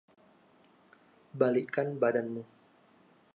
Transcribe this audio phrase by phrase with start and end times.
[1.39, 2.45] Balikkan badanmu.